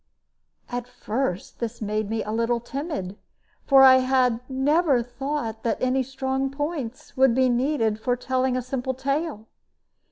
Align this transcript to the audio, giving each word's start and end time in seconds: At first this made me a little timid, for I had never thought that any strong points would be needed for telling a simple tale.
At 0.67 0.87
first 0.87 1.59
this 1.59 1.79
made 1.79 2.09
me 2.09 2.23
a 2.23 2.31
little 2.31 2.59
timid, 2.59 3.19
for 3.67 3.83
I 3.83 3.97
had 3.97 4.39
never 4.49 5.03
thought 5.03 5.61
that 5.61 5.79
any 5.79 6.01
strong 6.01 6.49
points 6.49 7.15
would 7.15 7.35
be 7.35 7.49
needed 7.49 7.99
for 7.99 8.15
telling 8.15 8.57
a 8.57 8.63
simple 8.63 8.95
tale. 8.95 9.45